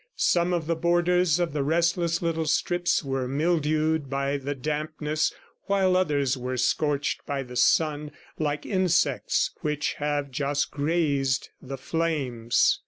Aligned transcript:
Some 0.15 0.51
of 0.51 0.65
the 0.65 0.75
borders 0.75 1.39
of 1.39 1.53
the 1.53 1.61
restless 1.61 2.23
little 2.23 2.47
strips 2.47 3.03
were 3.03 3.27
mildewed 3.27 4.09
by 4.09 4.37
the 4.37 4.55
dampness 4.55 5.31
while 5.67 5.95
others 5.95 6.35
were 6.35 6.57
scorched 6.57 7.23
by 7.27 7.43
the 7.43 7.55
sun, 7.55 8.09
like 8.39 8.65
insects 8.65 9.51
which 9.61 9.93
have 9.99 10.31
just 10.31 10.71
grazed 10.71 11.49
the 11.61 11.77
flames. 11.77 12.79